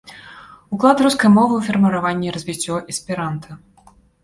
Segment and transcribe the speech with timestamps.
[0.75, 3.49] Уклад рускай мовы ў фарміраванне і развіццё эсперанта.